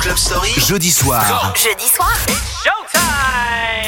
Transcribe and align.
Club 0.00 0.16
Story. 0.16 0.52
Jeudi 0.56 0.90
soir. 0.90 1.52
Jeudi 1.54 1.84
soir. 1.94 2.16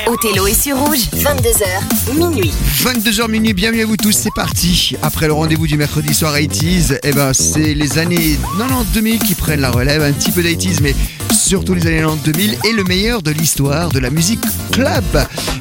Othello 0.07 0.47
est 0.47 0.61
sur 0.61 0.77
rouge, 0.77 1.09
22h, 1.15 2.15
minuit. 2.15 2.53
22h 2.83 3.31
minuit, 3.31 3.55
bienvenue 3.55 3.83
à 3.83 3.87
vous 3.87 3.97
tous, 3.97 4.13
c'est 4.13 4.35
parti. 4.35 4.95
Après 5.03 5.27
le 5.27 5.33
rendez-vous 5.33 5.67
du 5.67 5.79
mercredi 5.79 6.13
soir 6.13 6.35
80s, 6.35 6.99
eh 7.03 7.13
ben 7.13 7.33
c'est 7.33 7.73
les 7.73 7.99
années 7.99 8.37
90-2000 8.59 9.21
qui 9.21 9.35
prennent 9.35 9.63
la 9.63 9.71
relève, 9.71 10.03
un 10.03 10.13
petit 10.13 10.33
peu 10.33 10.43
d'80s, 10.43 10.81
mais 10.83 10.95
surtout 11.33 11.73
les 11.73 11.87
années 11.87 12.03
90-2000 12.03 12.69
et 12.69 12.73
le 12.73 12.85
meilleur 12.85 13.23
de 13.23 13.31
l'histoire 13.31 13.89
de 13.89 13.99
la 13.99 14.11
musique 14.11 14.45
club. 14.71 15.05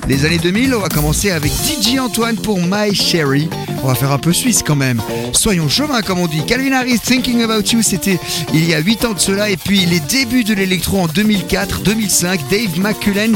Les 0.10 0.26
années 0.26 0.40
2000, 0.40 0.76
on 0.76 0.80
va 0.80 0.90
commencer 0.90 1.32
avec 1.32 1.52
DJ 1.52 2.00
Antoine 2.00 2.36
pour 2.36 2.60
My 2.60 2.94
Sherry. 2.94 3.48
On 3.84 3.88
va 3.88 3.96
faire 3.96 4.12
un 4.12 4.18
peu 4.18 4.34
suisse 4.34 4.62
quand 4.66 4.76
même. 4.76 5.02
Soyons 5.34 5.68
chauvins 5.68 6.02
comme 6.02 6.20
on 6.20 6.28
dit. 6.28 6.46
Calvin 6.46 6.72
Harris, 6.72 7.00
Thinking 7.00 7.42
About 7.44 7.62
You, 7.72 7.82
c'était 7.82 8.20
il 8.54 8.70
y 8.70 8.74
a 8.74 8.80
8 8.80 9.06
ans 9.06 9.14
de 9.14 9.20
cela. 9.20 9.50
Et 9.50 9.58
puis 9.58 9.86
les 9.86 10.00
débuts 10.00 10.44
de 10.44 10.54
l'électro 10.54 11.00
en 11.00 11.08
2004-2005. 11.08 12.40
Dave 12.50 12.80
McCullen 12.80 13.36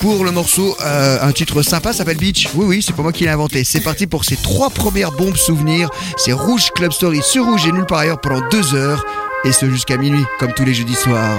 pour 0.00 0.24
le 0.24 0.30
morceau, 0.30 0.76
euh, 0.82 1.18
un 1.22 1.32
titre 1.32 1.62
sympa, 1.62 1.92
s'appelle 1.92 2.18
Beach. 2.18 2.48
Oui, 2.54 2.66
oui, 2.66 2.82
c'est 2.84 2.94
pas 2.94 3.02
moi 3.02 3.12
qui 3.12 3.24
l'ai 3.24 3.30
inventé. 3.30 3.64
C'est 3.64 3.80
parti 3.80 4.06
pour 4.06 4.24
ces 4.24 4.36
trois 4.36 4.70
premières 4.70 5.12
bombes 5.12 5.36
souvenirs. 5.36 5.90
C'est 6.16 6.32
Rouge 6.32 6.70
Club 6.74 6.92
Story 6.92 7.20
sur 7.22 7.46
Rouge 7.46 7.66
et 7.66 7.72
nulle 7.72 7.86
part 7.86 7.98
ailleurs 7.98 8.20
pendant 8.20 8.46
2 8.50 8.74
heures. 8.74 9.04
Et 9.44 9.52
ce 9.52 9.70
jusqu'à 9.70 9.96
minuit, 9.96 10.24
comme 10.38 10.52
tous 10.52 10.64
les 10.64 10.74
jeudis 10.74 10.94
soirs. 10.94 11.38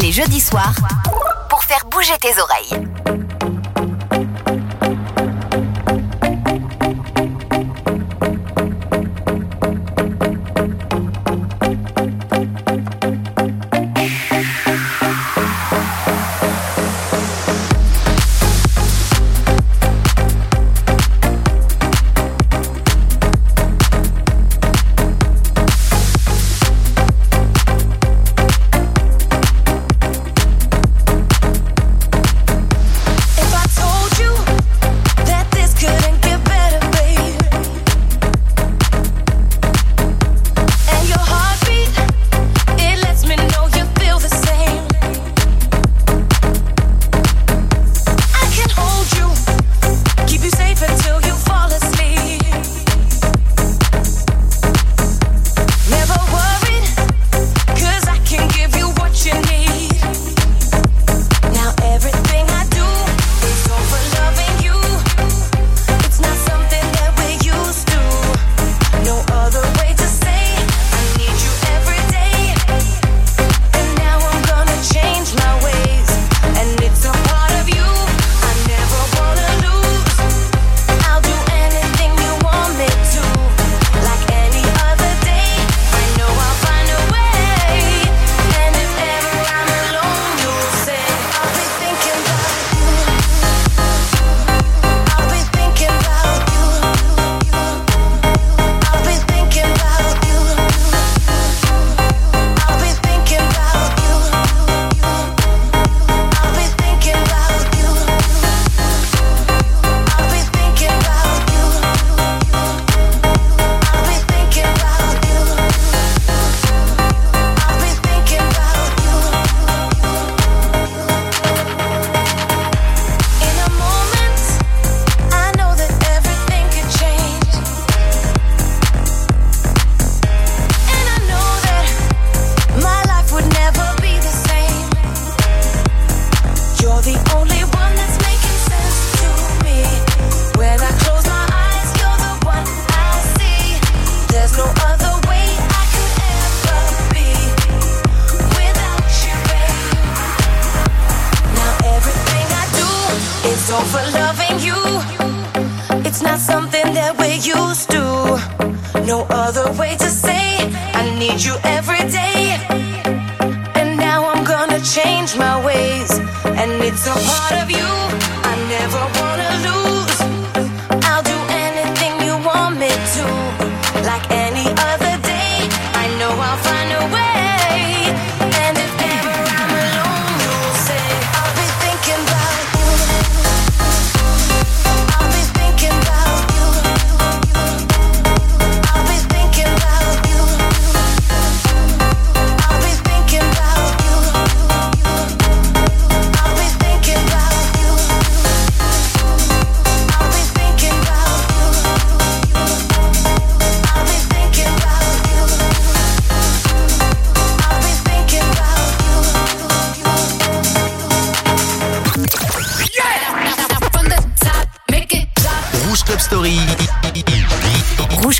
Les 0.00 0.12
jeudis 0.12 0.40
soirs, 0.40 0.74
pour 1.48 1.62
faire 1.64 1.84
bouger 1.90 2.12
tes 2.20 2.38
oreilles. 2.38 2.95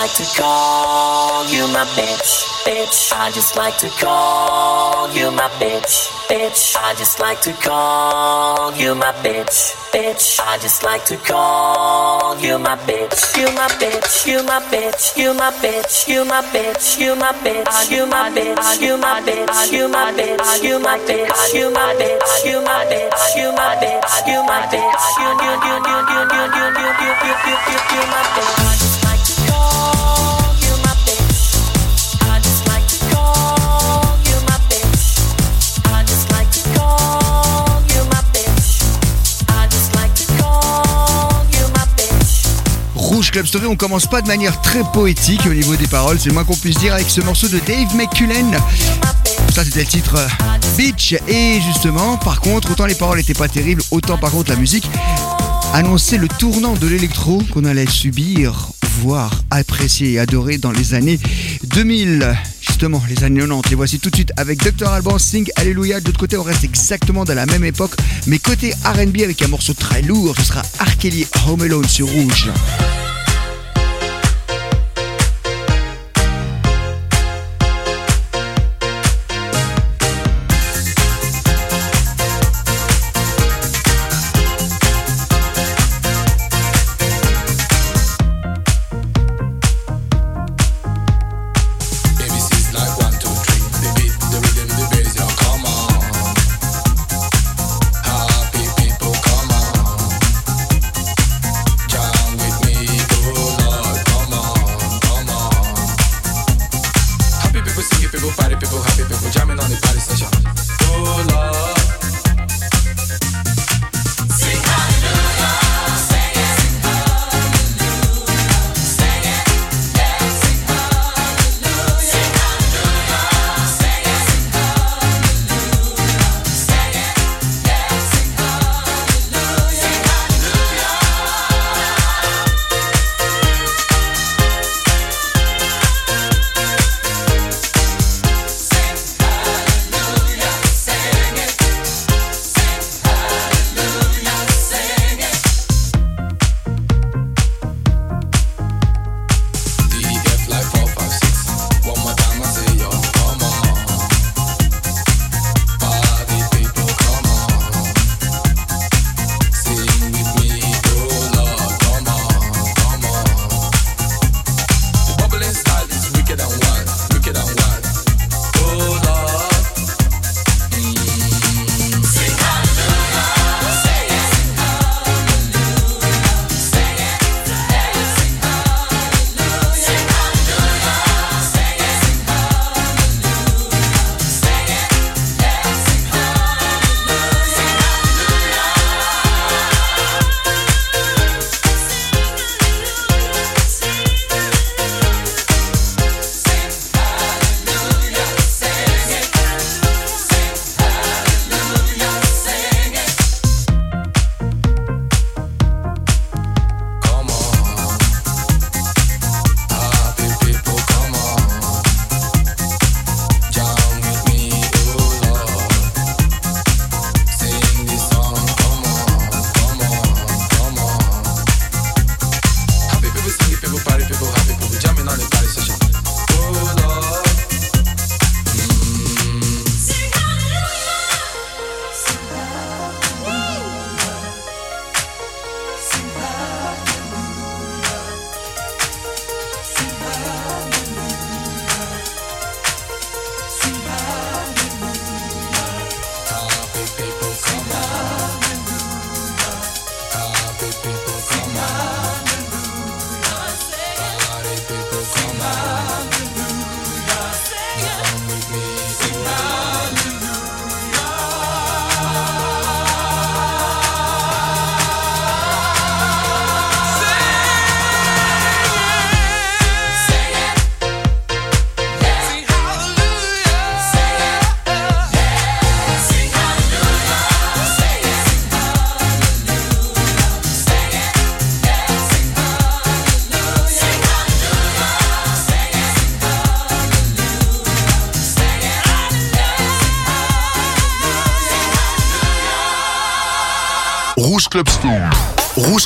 Like 0.00 0.14
to 0.14 0.24
call 0.40 1.44
you 1.52 1.68
my 1.76 1.84
bitch, 1.92 2.64
bitch. 2.64 3.12
I 3.12 3.30
just 3.32 3.54
like 3.54 3.76
to 3.84 3.88
call 4.00 5.12
you 5.12 5.30
my 5.30 5.48
bitch, 5.60 6.08
bitch. 6.26 6.74
I 6.74 6.94
just 6.94 7.20
like 7.20 7.42
to 7.42 7.52
call 7.52 8.74
you 8.80 8.94
my 8.94 9.12
bitch, 9.20 9.76
bitch. 9.92 10.40
I 10.40 10.56
just 10.56 10.82
like 10.84 11.04
to 11.04 11.18
call 11.18 12.40
you 12.40 12.58
my 12.58 12.76
bitch, 12.88 13.36
you 13.36 13.44
my 13.52 13.68
bitch, 13.76 14.26
you 14.26 14.42
my 14.42 14.60
bitch, 14.72 15.18
you 15.18 15.34
my 15.34 15.50
bitch, 15.60 16.08
you 16.08 16.24
my 16.24 16.40
bitch, 16.54 16.98
you 16.98 17.14
my 17.14 17.32
bitch, 17.44 17.76
you 17.84 18.06
my 18.06 18.30
bitch, 18.32 18.80
you 18.80 18.96
my 18.96 19.20
bitch, 19.20 19.70
you 19.70 19.86
my 19.86 20.08
bitch, 20.16 20.64
you 20.64 20.80
my 20.80 21.04
bitch, 21.04 21.52
you 21.52 21.68
my 21.76 21.92
bitch, 22.00 22.44
you 22.48 22.62
my 22.64 22.88
bitch, 22.88 23.36
you 23.36 23.52
my 23.52 23.76
bitch, 23.76 24.10
you 24.26 24.40
my 24.48 24.64
bitch, 24.72 25.04
you 25.20 25.28
you 25.44 25.52
you 25.60 25.76
you 25.76 25.98
you 26.00 26.08
you 26.10 26.38
you 26.40 26.64
you 26.70 26.88
you 27.00 27.12
you 27.12 27.44
you 27.44 27.78
you 27.92 28.02
my 28.08 28.22
bitch. 28.32 28.89
Club 43.30 43.46
Story, 43.46 43.66
on 43.66 43.76
commence 43.76 44.06
pas 44.06 44.22
de 44.22 44.26
manière 44.26 44.60
très 44.60 44.82
poétique 44.92 45.46
au 45.46 45.54
niveau 45.54 45.76
des 45.76 45.86
paroles, 45.86 46.18
c'est 46.18 46.28
le 46.28 46.34
moins 46.34 46.44
qu'on 46.44 46.56
puisse 46.56 46.78
dire 46.78 46.94
avec 46.94 47.08
ce 47.08 47.20
morceau 47.20 47.46
de 47.48 47.60
Dave 47.60 47.94
McCullen. 47.94 48.56
Ça 49.54 49.64
c'était 49.64 49.80
le 49.80 49.86
titre 49.86 50.16
euh, 50.16 50.26
Beach. 50.76 51.14
Et 51.28 51.60
justement 51.60 52.16
par 52.16 52.40
contre 52.40 52.72
autant 52.72 52.86
les 52.86 52.94
paroles 52.94 53.20
étaient 53.20 53.34
pas 53.34 53.48
terribles 53.48 53.82
autant 53.90 54.18
par 54.18 54.30
contre 54.30 54.50
la 54.50 54.56
musique 54.56 54.88
annonçait 55.74 56.18
le 56.18 56.26
tournant 56.26 56.74
de 56.74 56.86
l'électro 56.88 57.42
qu'on 57.52 57.64
allait 57.64 57.88
subir 57.88 58.70
voire 59.00 59.42
apprécier 59.50 60.12
et 60.12 60.18
adorer 60.18 60.58
dans 60.58 60.72
les 60.72 60.94
années 60.94 61.20
2000 61.64 62.36
justement 62.60 63.02
les 63.08 63.22
années 63.22 63.40
90 63.40 63.70
les 63.70 63.76
voici 63.76 64.00
tout 64.00 64.10
de 64.10 64.16
suite 64.16 64.32
avec 64.36 64.58
Dr 64.58 64.88
Alban 64.88 65.18
Sing 65.18 65.48
Alléluia 65.56 66.00
de 66.00 66.06
l'autre 66.06 66.18
côté 66.18 66.36
on 66.36 66.42
reste 66.42 66.64
exactement 66.64 67.24
dans 67.24 67.34
la 67.34 67.46
même 67.46 67.64
époque 67.64 67.92
mais 68.26 68.38
côté 68.38 68.74
R&B 68.84 69.22
avec 69.22 69.40
un 69.42 69.48
morceau 69.48 69.74
très 69.74 70.02
lourd 70.02 70.34
ce 70.36 70.44
sera 70.44 70.62
R. 70.80 70.96
Kelly 70.98 71.26
Home 71.46 71.62
Alone 71.62 71.88
sur 71.88 72.08
Rouge 72.08 72.50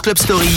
Club 0.05 0.19
Story. 0.19 0.53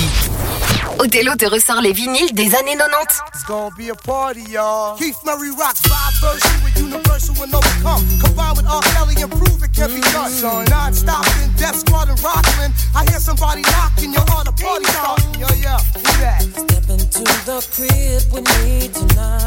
Othello 0.99 1.33
te 1.37 1.45
ressort 1.45 1.79
les 1.79 1.93
vinyles 1.93 2.33
des 2.33 2.53
années 2.53 2.75
90. 2.75 3.23
It's 3.33 3.45
gonna 3.45 3.73
be 3.77 3.89
a 3.89 3.95
party, 3.95 4.41
y'all. 4.51 4.97
Keith 4.97 5.15
Murray 5.23 5.51
rocks 5.51 5.79
five 5.87 6.13
verses 6.19 6.51
with 6.65 6.75
Universal 6.75 7.41
and 7.41 7.55
Overcome. 7.55 8.03
Combine 8.19 8.55
with 8.57 8.67
R. 8.67 8.81
Kelly 8.81 9.15
and 9.21 9.31
prove 9.31 9.63
it 9.63 9.71
can 9.71 9.87
be 9.87 10.01
mm. 10.01 10.41
done. 10.41 10.65
Non 10.65 10.93
stop 10.93 11.25
in 11.41 11.49
Death 11.55 11.77
Squad 11.77 12.09
and 12.09 12.21
Rockland. 12.21 12.73
I 12.93 13.05
hear 13.09 13.21
somebody 13.21 13.61
knocking, 13.61 14.11
your 14.11 14.25
heart 14.27 14.49
a 14.49 14.51
party 14.51 14.83
starting. 14.83 15.39
Yo, 15.39 15.47
yo, 15.63 15.77
who 15.95 16.03
that? 16.19 16.43
Step 16.43 16.89
into 16.89 17.23
the 17.47 17.63
crib 17.71 18.27
with 18.33 18.43
me 18.59 18.89
tonight. 18.89 19.46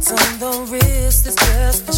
It's 0.00 0.12
on 0.12 0.38
the 0.38 0.52
wrist, 0.70 1.26
it's 1.26 1.34
just 1.34 1.97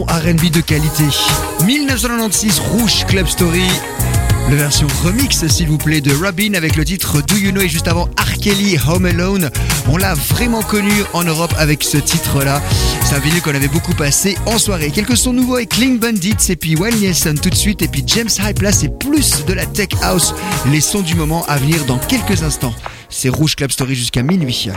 RB 0.00 0.50
de 0.50 0.60
qualité. 0.60 1.04
1996 1.64 2.60
Rouge 2.60 3.04
Club 3.06 3.26
Story. 3.26 3.62
La 4.48 4.56
version 4.56 4.86
remix, 5.04 5.46
s'il 5.46 5.68
vous 5.68 5.76
plaît, 5.76 6.00
de 6.00 6.12
Robin 6.14 6.54
avec 6.54 6.76
le 6.76 6.84
titre 6.84 7.20
Do 7.20 7.36
You 7.36 7.52
Know 7.52 7.60
et 7.60 7.68
juste 7.68 7.88
avant 7.88 8.04
R. 8.18 8.88
Home 8.88 9.04
Alone. 9.04 9.50
On 9.88 9.98
l'a 9.98 10.14
vraiment 10.14 10.62
connu 10.62 10.92
en 11.12 11.24
Europe 11.24 11.54
avec 11.58 11.82
ce 11.84 11.98
titre-là. 11.98 12.60
C'est 13.04 13.14
un 13.14 13.18
vinyle 13.18 13.42
qu'on 13.42 13.54
avait 13.54 13.68
beaucoup 13.68 13.92
passé 13.92 14.36
en 14.46 14.58
soirée. 14.58 14.90
Quelques 14.90 15.16
sons 15.16 15.34
nouveaux 15.34 15.56
avec 15.56 15.68
Clean 15.68 15.96
Bandits 15.96 16.36
et 16.48 16.56
puis 16.56 16.74
Wayne 16.74 16.96
Nielsen 16.96 17.38
tout 17.38 17.50
de 17.50 17.54
suite. 17.54 17.82
Et 17.82 17.88
puis 17.88 18.02
James 18.06 18.30
Hype, 18.40 18.62
là, 18.62 18.72
c'est 18.72 18.98
plus 18.98 19.44
de 19.44 19.52
la 19.52 19.66
tech 19.66 19.90
house. 20.02 20.34
Les 20.70 20.80
sons 20.80 21.02
du 21.02 21.14
moment 21.14 21.44
à 21.46 21.58
venir 21.58 21.84
dans 21.84 21.98
quelques 21.98 22.42
instants. 22.42 22.74
C'est 23.10 23.28
Rouge 23.28 23.56
Club 23.56 23.70
Story 23.70 23.94
jusqu'à 23.94 24.22
minuit. 24.22 24.70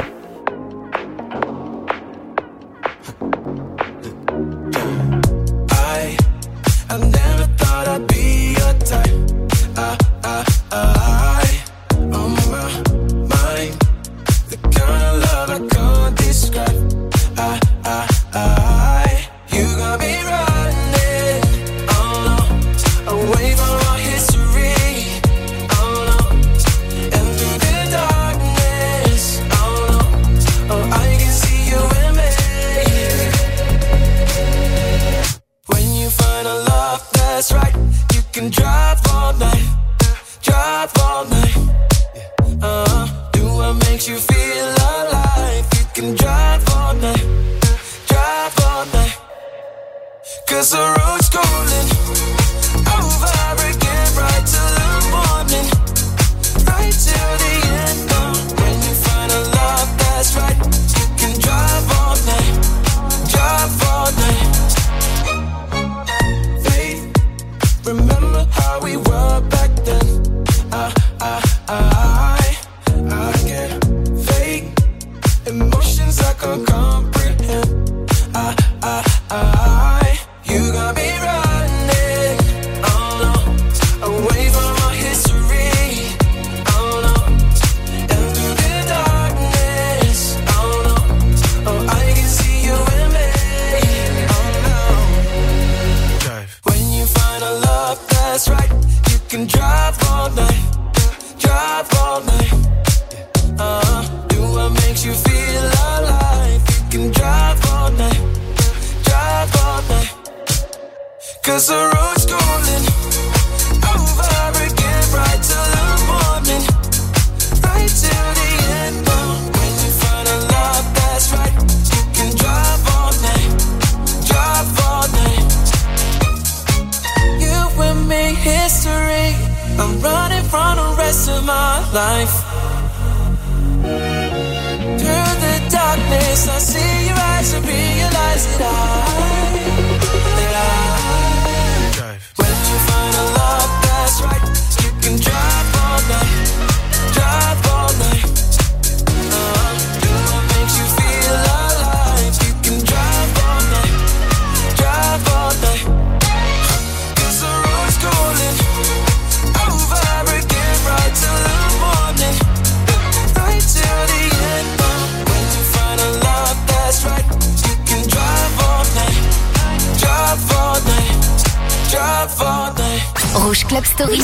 Rouge 173.55 173.67
Club 173.67 173.85
Story. 173.85 174.17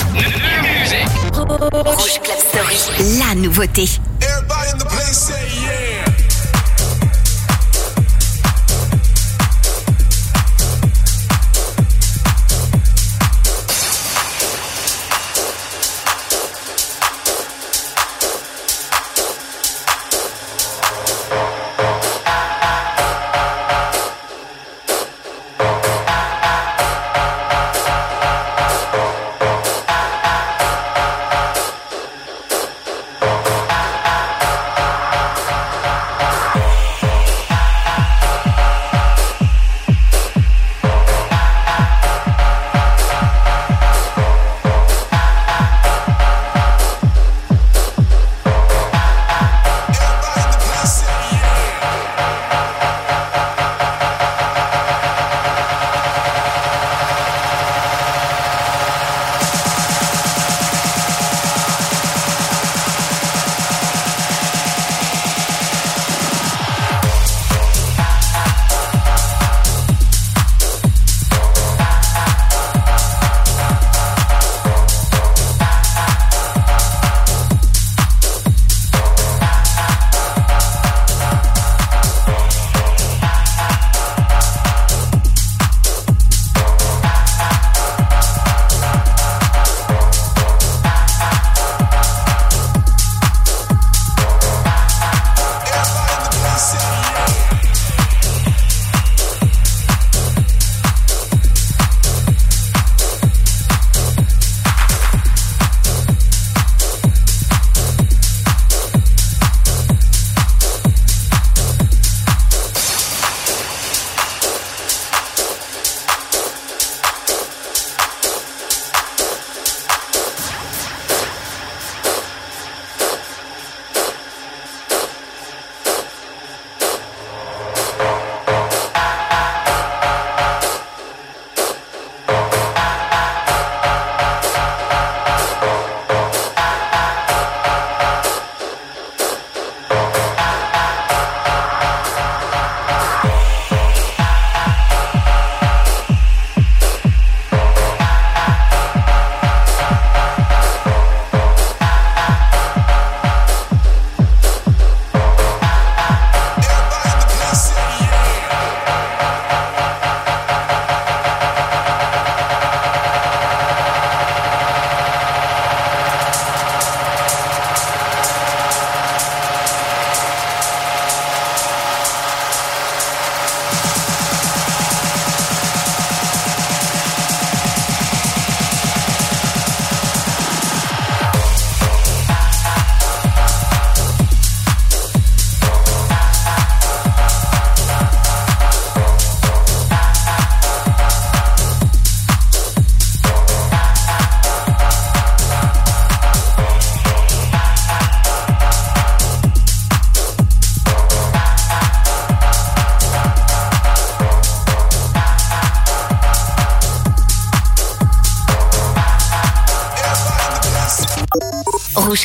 Rouge 1.34 2.20
Club 2.20 2.40
Story. 2.50 2.76
La 3.18 3.34
nouveauté. 3.34 3.88
Everybody 4.20 4.72
in 4.72 4.78
the 4.78 4.86
place 4.86 5.41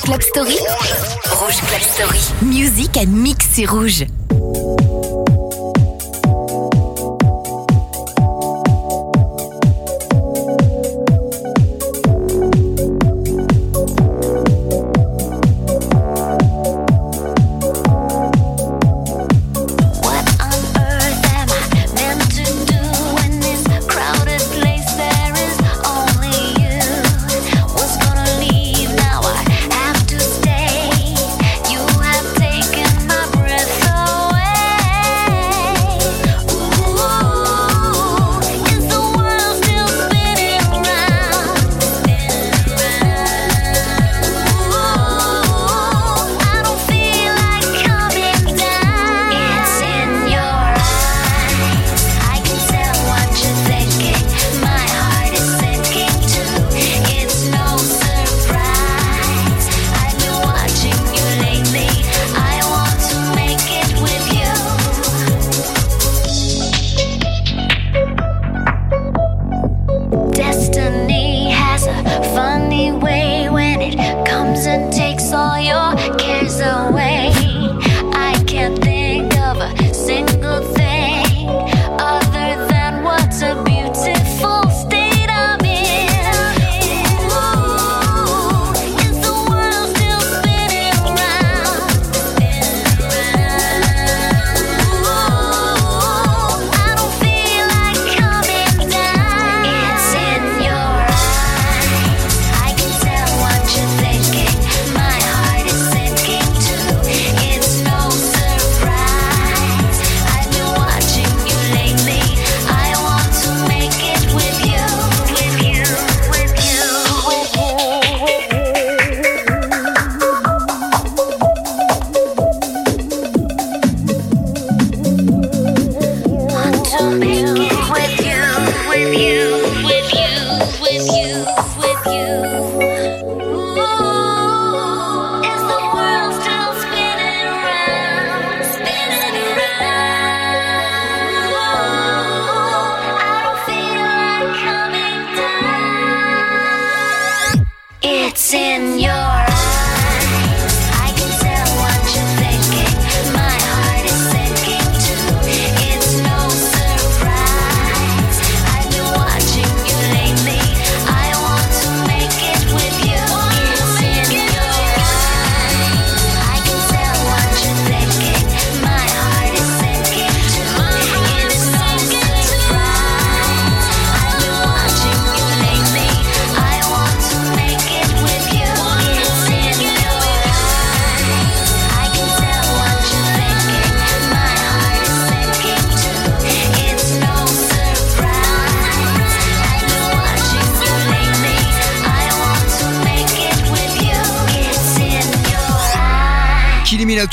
Club 0.06 0.22
Story. 0.22 0.56
Rouge 1.32 1.56
Club 1.66 1.80
Story. 1.80 2.20
musique 2.42 2.96
à 2.96 3.04
mixer 3.06 3.66
rouge. 3.66 4.04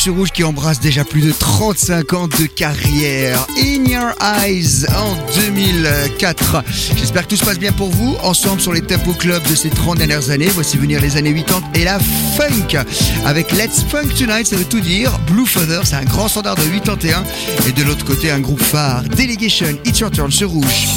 rouge 0.09 0.31
qui 0.31 0.43
embrasse 0.43 0.79
déjà 0.79 1.03
plus 1.03 1.21
de 1.21 1.31
35 1.31 2.13
ans 2.13 2.27
de 2.27 2.45
carrière. 2.45 3.45
In 3.57 3.85
Your 3.85 4.11
Eyes 4.21 4.85
en 4.95 5.15
2004. 5.35 6.63
J'espère 6.97 7.23
que 7.23 7.29
tout 7.29 7.37
se 7.37 7.45
passe 7.45 7.59
bien 7.59 7.71
pour 7.71 7.89
vous. 7.89 8.15
Ensemble 8.23 8.59
sur 8.59 8.73
les 8.73 8.81
Tempo 8.81 9.13
Club 9.13 9.41
de 9.49 9.55
ces 9.55 9.69
30 9.69 9.97
dernières 9.97 10.29
années, 10.29 10.49
voici 10.53 10.77
venir 10.77 10.99
les 10.99 11.15
années 11.15 11.33
80 11.33 11.61
et 11.75 11.83
la 11.83 11.99
funk. 11.99 12.83
Avec 13.25 13.51
Let's 13.51 13.83
Funk 13.87 14.09
Tonight, 14.17 14.47
ça 14.47 14.55
veut 14.55 14.65
tout 14.65 14.81
dire. 14.81 15.17
Blue 15.27 15.45
Feather, 15.45 15.85
c'est 15.85 15.95
un 15.95 16.05
grand 16.05 16.27
standard 16.27 16.55
de 16.55 16.63
81. 16.63 17.23
Et 17.67 17.71
de 17.71 17.83
l'autre 17.83 18.05
côté, 18.05 18.31
un 18.31 18.39
groupe 18.39 18.61
phare. 18.61 19.03
Delegation, 19.03 19.77
It's 19.85 19.99
Your 19.99 20.11
Turn, 20.11 20.31
ce 20.31 20.45
rouge. 20.45 20.87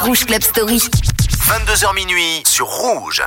Rouge 0.00 0.24
Club 0.26 0.42
Story. 0.42 0.78
22h 0.78 1.94
minuit 1.94 2.42
sur 2.46 2.66
Rouge. 2.66 3.22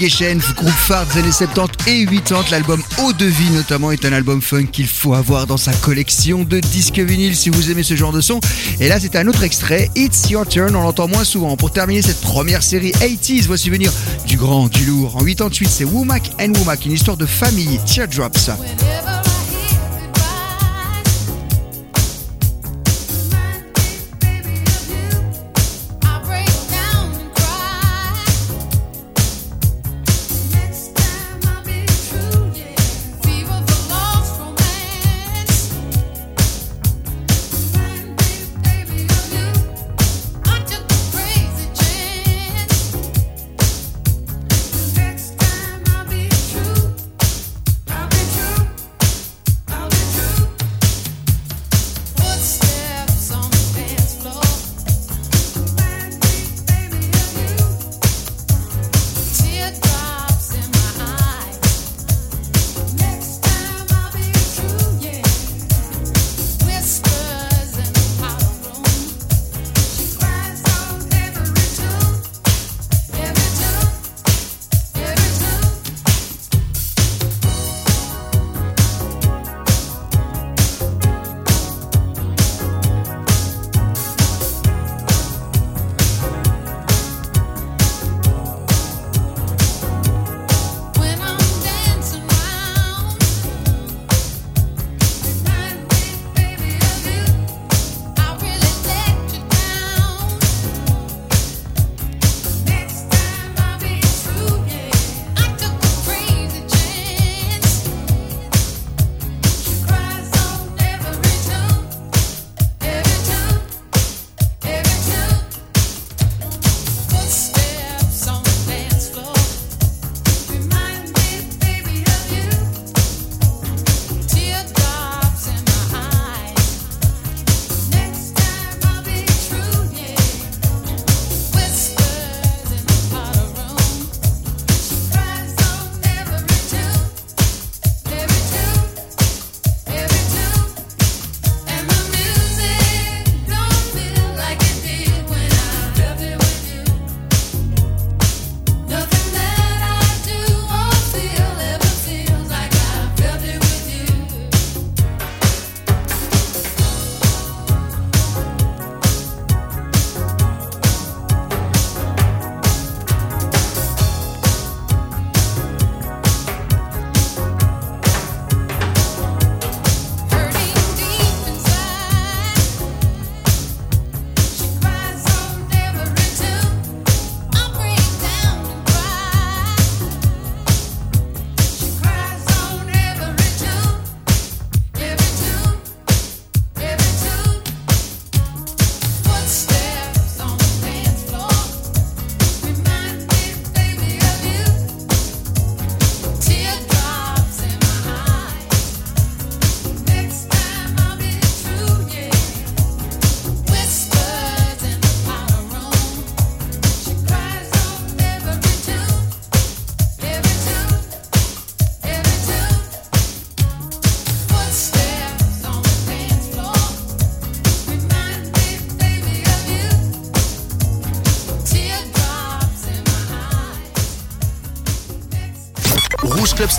Navigation, 0.00 0.54
groupe 0.56 0.70
phare 0.70 1.04
des 1.06 1.18
années 1.20 1.30
70 1.30 1.86
et 1.86 2.06
80. 2.06 2.44
L'album 2.50 2.82
Eau 3.02 3.12
de 3.12 3.26
vie 3.26 3.50
notamment 3.50 3.92
est 3.92 4.06
un 4.06 4.14
album 4.14 4.40
funk 4.40 4.68
qu'il 4.72 4.86
faut 4.86 5.12
avoir 5.12 5.46
dans 5.46 5.58
sa 5.58 5.74
collection 5.74 6.42
de 6.42 6.58
disques 6.58 6.98
vinyles 6.98 7.36
si 7.36 7.50
vous 7.50 7.70
aimez 7.70 7.82
ce 7.82 7.96
genre 7.96 8.12
de 8.12 8.22
son. 8.22 8.40
Et 8.80 8.88
là 8.88 8.98
c'est 8.98 9.14
un 9.14 9.26
autre 9.26 9.42
extrait, 9.42 9.90
It's 9.96 10.30
Your 10.30 10.46
Turn, 10.46 10.74
on 10.74 10.82
l'entend 10.82 11.06
moins 11.06 11.24
souvent. 11.24 11.54
Pour 11.58 11.70
terminer 11.70 12.00
cette 12.00 12.22
première 12.22 12.62
série 12.62 12.92
80s, 12.92 13.46
voici 13.46 13.68
venir 13.68 13.92
du 14.26 14.38
grand, 14.38 14.68
du 14.68 14.86
lourd. 14.86 15.16
En 15.16 15.24
88 15.24 15.68
c'est 15.68 15.84
Womack 15.84 16.30
and 16.40 16.52
Womack, 16.56 16.86
une 16.86 16.92
histoire 16.92 17.18
de 17.18 17.26
famille, 17.26 17.78
Teardrops. 17.84 18.48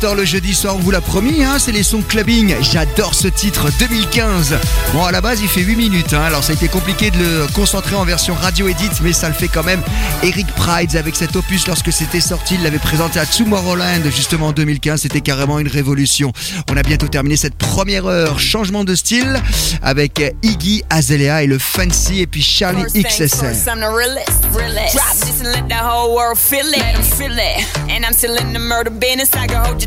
18h 0.00 0.16
le 0.16 0.24
jeudi 0.24 0.54
soir, 0.54 0.76
on 0.76 0.78
vous 0.78 0.90
l'a 0.90 1.00
promis, 1.00 1.42
hein, 1.42 1.58
c'est 1.58 1.72
les 1.72 1.82
sons 1.82 2.02
clubbing. 2.02 2.54
J'adore 2.60 3.14
ce 3.14 3.26
titre 3.26 3.68
2015. 3.78 4.56
Bon, 4.92 5.04
à 5.04 5.12
la 5.12 5.20
base, 5.20 5.40
il 5.40 5.48
fait 5.48 5.60
8 5.60 5.76
minutes, 5.76 6.12
hein. 6.12 6.22
alors 6.22 6.44
ça 6.44 6.52
a 6.52 6.54
été 6.54 6.68
compliqué 6.68 7.10
de 7.10 7.18
le 7.18 7.46
concentrer 7.54 7.96
en 7.96 8.04
version 8.04 8.34
radio 8.34 8.68
edit, 8.68 8.90
mais 9.02 9.12
ça 9.12 9.28
le 9.28 9.34
fait 9.34 9.48
quand 9.48 9.64
même. 9.64 9.80
Eric 10.22 10.46
Prides, 10.54 10.96
avec 10.96 11.16
cet 11.16 11.34
opus, 11.36 11.66
lorsque 11.66 11.92
c'était 11.92 12.20
sorti, 12.20 12.54
il 12.54 12.62
l'avait 12.62 12.78
présenté 12.78 13.18
à 13.18 13.26
Tomorrowland, 13.26 14.02
justement 14.14 14.48
en 14.48 14.52
2015. 14.52 15.02
C'était 15.02 15.20
carrément 15.20 15.58
une 15.58 15.68
révolution. 15.68 16.32
On 16.70 16.76
a 16.76 16.82
bientôt 16.82 17.08
terminé 17.08 17.36
cette 17.36 17.56
première 17.56 18.06
heure. 18.06 18.38
Changement 18.38 18.84
de 18.84 18.94
style 18.94 19.40
avec 19.82 20.22
Iggy 20.42 20.84
Azalea 20.90 21.42
et 21.42 21.46
le 21.46 21.58
Fancy, 21.58 22.20
et 22.20 22.26
puis 22.26 22.42
Charlie 22.42 22.84
XSL. 22.92 23.56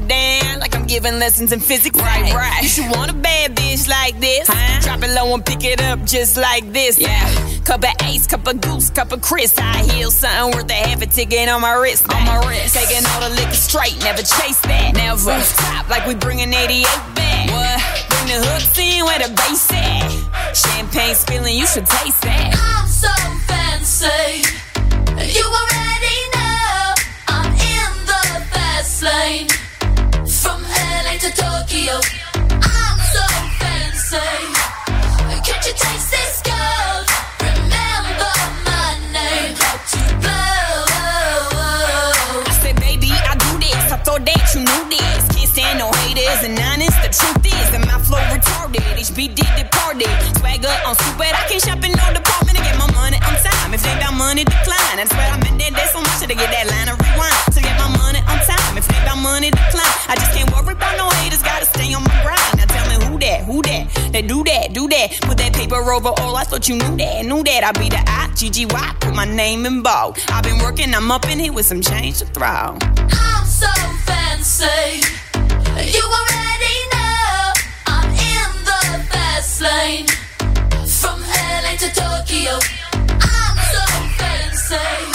Down 0.07 0.59
like 0.59 0.75
I'm 0.75 0.85
giving 0.85 1.19
lessons 1.19 1.51
in 1.51 1.59
physics. 1.59 1.99
Right, 1.99 2.33
right. 2.33 2.61
You 2.61 2.67
should 2.69 2.91
want 2.91 3.11
a 3.11 3.13
bad 3.13 3.55
bitch 3.55 3.89
like 3.89 4.19
this. 4.19 4.47
Drop 4.83 5.03
it 5.03 5.09
low 5.09 5.33
and 5.33 5.45
pick 5.45 5.63
it 5.63 5.81
up 5.81 6.03
just 6.05 6.37
like 6.37 6.71
this. 6.71 6.99
Yeah. 6.99 7.61
Cup 7.63 7.83
of 7.83 7.91
ace, 8.03 8.27
cup 8.27 8.47
of 8.47 8.61
goose, 8.61 8.89
cup 8.89 9.11
of 9.11 9.21
Chris. 9.21 9.57
I 9.57 9.83
heal 9.83 10.11
something 10.11 10.57
worth 10.57 10.69
a 10.69 10.73
half 10.73 11.01
a 11.01 11.05
ticket 11.05 11.49
on 11.49 11.61
my 11.61 11.73
wrist. 11.73 12.11
On 12.13 12.25
my 12.25 12.47
wrist. 12.47 12.75
Taking 12.75 13.05
all 13.05 13.21
the 13.21 13.35
liquor 13.35 13.53
straight, 13.53 13.97
never 14.03 14.21
chase 14.21 14.59
that. 14.61 14.93
Never. 14.95 15.41
Stop 15.41 15.89
like 15.89 16.05
we 16.05 16.15
bringing 16.15 16.53
88 16.53 16.83
back. 17.15 17.49
What? 17.51 18.09
Bring 18.09 18.27
the 18.27 18.45
hooks 18.45 18.77
in 18.77 19.05
where 19.05 19.19
the 19.19 19.33
bass 19.33 19.71
at. 19.71 20.55
Champagne 20.55 21.15
spilling, 21.15 21.57
you 21.57 21.65
should 21.67 21.85
taste 21.85 22.21
that. 22.23 22.70
Tokyo. 31.71 31.95
I'm 32.35 32.99
so 33.15 33.23
fancy. 33.63 34.19
Can't 35.39 35.63
you 35.63 35.71
taste 35.71 36.11
this 36.11 36.43
gold? 36.43 37.07
Remember 37.39 38.33
my 38.67 38.99
name. 39.15 39.55
To 39.55 39.99
blow. 40.19 40.83
I 42.43 42.59
said, 42.59 42.75
baby, 42.75 43.07
I 43.15 43.39
do 43.39 43.51
this. 43.63 43.87
I 43.87 43.95
thought 44.03 44.25
that 44.25 44.43
you 44.51 44.67
knew 44.67 44.83
this. 44.91 45.23
Can't 45.31 45.47
stand 45.47 45.79
no 45.79 45.87
haters 46.03 46.43
and 46.43 46.59
honest. 46.59 46.97
The 47.07 47.11
truth 47.15 47.45
is 47.47 47.67
that 47.71 47.87
my 47.87 48.03
flow 48.03 48.19
retarded. 48.35 48.83
HB 48.99 49.31
did 49.31 49.51
departed. 49.55 50.11
Swagger 50.43 50.75
on 50.83 50.95
stupid. 50.99 51.31
I 51.31 51.47
can't 51.47 51.63
shop 51.63 51.79
in 51.87 51.95
no 51.95 52.07
department 52.11 52.57
to 52.59 52.63
get 52.67 52.75
my 52.75 52.91
money 52.91 53.15
on 53.23 53.35
time. 53.39 53.73
If 53.73 53.83
they 53.83 53.95
got 53.95 54.11
money, 54.13 54.43
decline. 54.43 54.99
That's 54.99 55.13
why 55.15 55.23
I'm 55.31 55.39
in 55.47 55.55
day 55.57 55.71
so 55.87 56.01
much 56.03 56.19
to 56.19 56.27
get 56.27 56.51
that 56.51 56.67
They 64.21 64.27
do 64.27 64.43
that, 64.43 64.73
do 64.73 64.87
that. 64.87 65.19
Put 65.21 65.39
that 65.39 65.51
paper 65.51 65.77
over 65.77 66.09
all. 66.09 66.35
I 66.35 66.43
thought 66.43 66.69
you 66.69 66.75
knew 66.75 66.95
that, 66.97 67.25
knew 67.25 67.43
that. 67.43 67.63
I 67.63 67.71
be 67.71 67.89
the 67.89 67.97
I. 68.05 68.29
Put 68.99 69.15
my 69.15 69.25
name 69.25 69.65
in 69.65 69.81
bold. 69.81 70.19
I've 70.27 70.43
been 70.43 70.59
working, 70.59 70.93
I'm 70.93 71.09
up 71.09 71.27
in 71.27 71.39
here 71.39 71.51
with 71.51 71.65
some 71.65 71.81
change 71.81 72.19
to 72.19 72.25
throw. 72.25 72.45
I'm 72.45 73.45
so 73.45 73.67
fancy. 74.05 75.01
You 75.89 76.03
already 76.05 76.77
know 76.93 77.53
I'm 77.87 78.09
in 78.11 78.51
the 78.63 78.81
fast 79.09 79.61
lane. 79.61 80.05
From 80.85 81.19
LA 81.21 81.75
to 81.77 81.89
Tokyo. 81.89 82.59
I'm 82.93 83.57
so 83.73 83.85
fancy. 84.19 85.10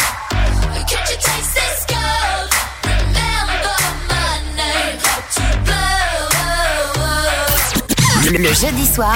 Le 8.28 8.52
jeudi 8.52 8.84
soir, 8.84 9.14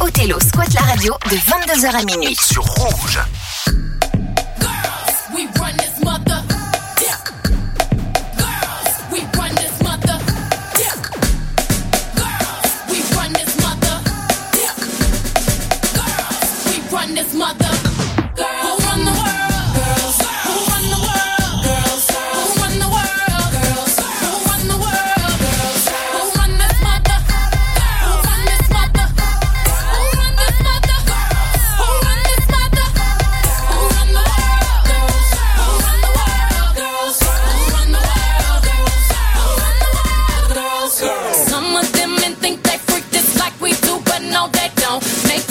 Othello 0.00 0.38
squatte 0.38 0.74
la 0.74 0.82
radio 0.82 1.14
de 1.28 1.36
22h 1.36 2.00
à 2.00 2.04
minuit. 2.04 2.36
Sur 2.40 2.62
Rouge. 2.62 3.18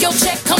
Your 0.02 0.10
check 0.10 0.51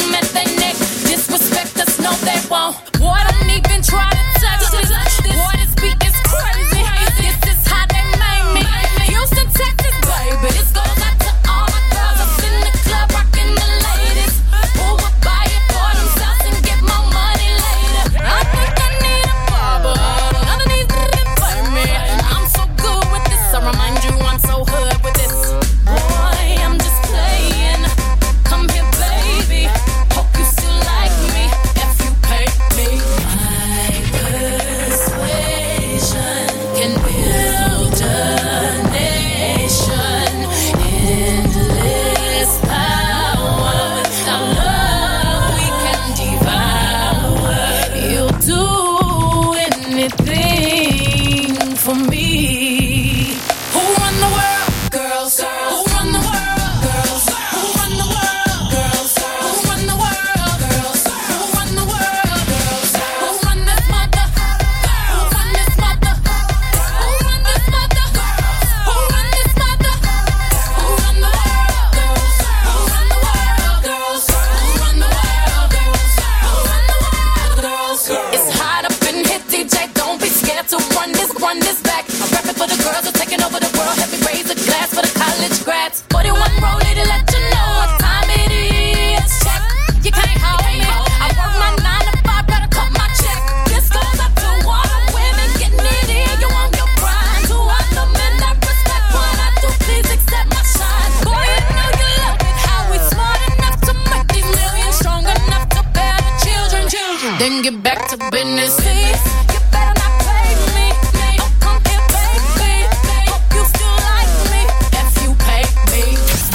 Then 107.43 107.61
get 107.61 107.83
back 107.83 108.07
to 108.07 108.15
business. 108.31 108.79
Please. 108.79 109.19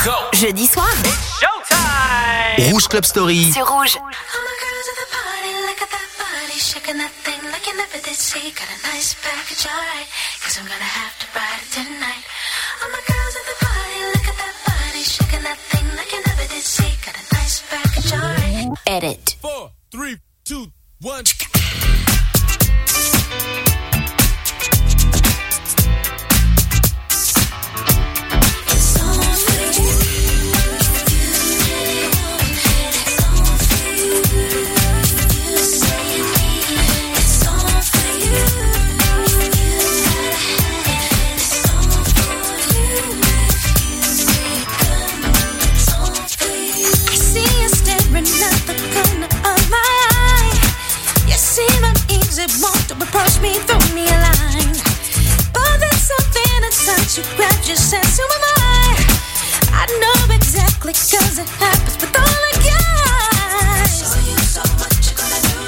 Oh. 0.09 0.31
Jeudi 0.33 0.67
soir, 0.67 0.89
Rouge 2.73 2.89
Club 2.89 3.05
Story. 3.05 3.53
sur 3.53 3.69
Rouge. 3.69 4.01
All 4.01 4.09
my 4.09 4.57
girls 4.65 4.89
at 4.89 4.97
the 4.97 5.09
party, 5.13 5.53
look 5.69 5.77
at 5.85 5.91
that 5.93 6.09
body, 6.17 6.57
shaking 6.57 6.97
that 6.97 7.13
thing 7.21 7.43
like 7.53 7.67
you 7.69 7.77
never 7.77 8.01
did 8.01 8.17
see. 8.17 8.49
Got 8.57 8.73
a 8.73 8.79
nice 8.89 9.13
package, 9.21 9.69
alright. 9.69 10.09
Cause 10.41 10.57
I'm 10.57 10.65
gonna 10.65 10.93
have 11.01 11.13
to 11.21 11.27
ride 11.37 11.61
it 11.61 11.69
tonight. 11.69 12.25
All 12.81 12.89
my 12.97 13.03
girls 13.05 13.35
at 13.37 13.45
the 13.45 13.57
party, 13.61 14.01
look 14.17 14.25
at 14.25 14.37
that 14.41 14.57
body, 14.65 15.05
shaking 15.05 15.45
that 15.45 15.61
thing 15.69 15.85
like 16.01 16.11
you 16.17 16.21
never 16.25 16.49
did 16.49 16.65
see. 16.65 16.93
Got 17.05 17.21
a 17.21 17.25
nice 17.37 17.61
package, 17.69 18.11
alright. 18.17 18.73
Edit. 18.87 19.37
Four, 19.43 19.73
three, 19.93 20.17
two, 20.49 20.73
One. 21.01 21.23
it 52.49 52.63
won't 52.63 52.91
approach 52.91 53.41
me, 53.41 53.53
throw 53.69 53.79
me 53.95 54.09
a 54.09 54.19
line. 54.25 54.77
But 55.53 55.77
there's 55.81 56.05
something 56.13 56.61
inside 56.65 57.09
you, 57.17 57.23
grab 57.37 57.59
your 57.69 57.77
sense 57.77 58.17
"Who 58.19 58.25
am 58.25 58.45
I? 58.57 58.97
I 59.73 59.85
know 60.01 60.35
exactly, 60.35 60.93
cause 60.93 61.39
it 61.39 61.49
happens 61.61 61.97
with 62.01 62.15
all 62.17 62.39
the 62.49 62.55
guys. 62.71 63.93
So 64.13 64.19
you, 64.29 64.39
so 64.55 64.63
what 64.81 64.93
you 65.05 65.13
gonna 65.21 65.41
do? 65.53 65.59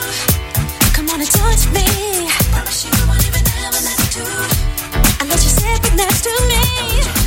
Come 0.96 1.10
on 1.12 1.20
and 1.20 1.30
touch 1.30 1.64
me. 1.76 1.86
Promise 2.52 2.84
you 2.84 2.92
won't 3.08 3.26
even 3.28 3.44
have 3.60 3.74
a 3.76 3.82
to 4.16 4.24
Unless 5.20 5.42
you're 5.44 5.58
sitting 5.60 5.96
next 5.96 6.22
to 6.24 6.32
me. 6.48 7.19